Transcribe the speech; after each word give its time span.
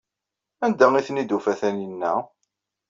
Anda 0.65 0.85
ay 0.93 1.05
ten-id-tufa 1.07 1.53
Taninna? 1.59 2.13